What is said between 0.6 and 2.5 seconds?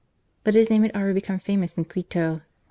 name had already become famous in Quito.